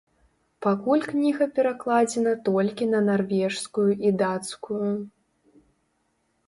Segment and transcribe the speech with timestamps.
[0.65, 4.93] Пакуль кніга перакладзена толькі на нарвежскую і дацкую.